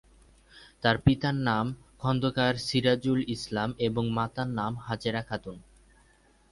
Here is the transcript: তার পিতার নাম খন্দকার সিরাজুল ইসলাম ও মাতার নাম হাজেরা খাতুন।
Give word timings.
তার 0.83 0.97
পিতার 0.97 1.35
নাম 1.49 1.65
খন্দকার 1.97 2.53
সিরাজুল 2.67 3.19
ইসলাম 3.35 3.69
ও 3.85 4.01
মাতার 4.17 4.49
নাম 4.59 4.73
হাজেরা 4.85 5.21
খাতুন। 5.21 5.57